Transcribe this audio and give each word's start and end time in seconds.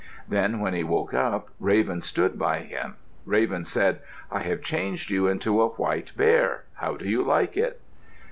Then 0.27 0.61
when 0.61 0.73
he 0.73 0.83
woke 0.83 1.13
up, 1.13 1.49
Raven 1.59 2.01
stood 2.01 2.39
by 2.39 2.61
him. 2.61 2.95
Raven 3.23 3.65
said, 3.65 3.99
"I 4.31 4.39
have 4.39 4.63
changed 4.63 5.11
you 5.11 5.27
into 5.27 5.61
a 5.61 5.67
white 5.67 6.11
bear. 6.17 6.63
How 6.73 6.95
do 6.97 7.07
you 7.07 7.21
like 7.21 7.55
it?" 7.55 7.79